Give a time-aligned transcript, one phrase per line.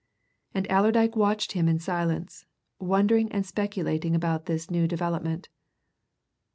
[0.55, 2.47] And Allerdyke watched him in silence,
[2.79, 5.47] wondering and speculating about this new development.